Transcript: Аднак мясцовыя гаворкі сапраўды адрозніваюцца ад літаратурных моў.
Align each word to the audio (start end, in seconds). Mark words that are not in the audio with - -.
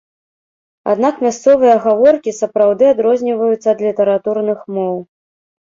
Аднак 0.93 1.19
мясцовыя 1.25 1.75
гаворкі 1.85 2.35
сапраўды 2.39 2.83
адрозніваюцца 2.95 3.67
ад 3.75 3.79
літаратурных 3.89 4.59
моў. 4.81 4.99